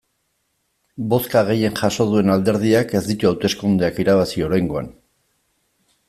Bozka 1.09 1.43
gehien 1.49 1.75
jaso 1.81 2.07
duen 2.13 2.33
alderdiak 2.35 2.95
ez 2.99 3.01
ditu 3.09 3.29
hauteskundeak 3.31 4.03
irabazi 4.05 4.43
oraingoan. 4.47 4.89